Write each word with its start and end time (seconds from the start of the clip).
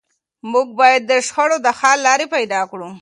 موږ 0.51 0.67
باید 0.79 1.01
د 1.11 1.13
شخړو 1.27 1.57
د 1.65 1.67
حل 1.79 1.97
لارې 2.07 2.25
پیدا 2.35 2.61
کړو. 2.71 2.89